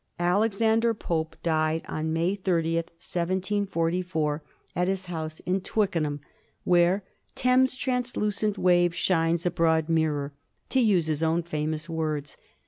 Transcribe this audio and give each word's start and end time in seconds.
Alexander 0.17 0.95
Pope 0.95 1.35
died 1.43 1.83
on 1.87 2.11
May 2.11 2.33
30, 2.33 2.77
1744, 2.77 4.41
at 4.75 4.87
his 4.87 5.05
house 5.05 5.41
in 5.41 5.61
Twickenham, 5.61 6.21
where'' 6.63 7.03
Thames' 7.43 7.75
translucent 7.75 8.57
wave 8.57 8.95
shines 8.95 9.45
a 9.45 9.51
broad 9.51 9.89
mirror," 9.89 10.33
to 10.69 10.79
use 10.79 11.05
his 11.05 11.21
own 11.21 11.43
famous 11.43 11.87
words. 11.87 12.35